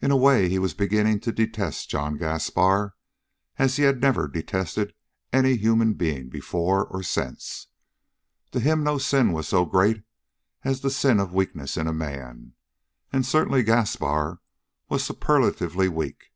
[0.00, 2.96] In a way he was beginning to detest John Gaspar
[3.58, 4.94] as he had never detested
[5.34, 7.66] any human being before or since.
[8.52, 10.02] To him no sin was so great
[10.62, 12.54] as the sin of weakness in a man,
[13.12, 14.40] and certainly Gaspar
[14.88, 16.32] was superlatively weak.